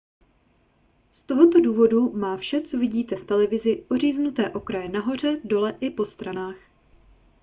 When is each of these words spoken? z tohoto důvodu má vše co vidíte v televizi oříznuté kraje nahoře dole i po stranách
z 1.09 1.23
tohoto 1.23 1.59
důvodu 1.59 2.11
má 2.11 2.37
vše 2.37 2.61
co 2.61 2.77
vidíte 2.79 3.15
v 3.15 3.23
televizi 3.23 3.83
oříznuté 3.89 4.51
kraje 4.63 4.89
nahoře 4.89 5.41
dole 5.43 5.77
i 5.81 5.89
po 5.89 6.05
stranách 6.05 6.57